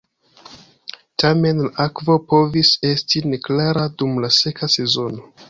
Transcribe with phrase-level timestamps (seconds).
[1.23, 5.33] Tamen, la akvo povis esti neklara dum la seka sezono.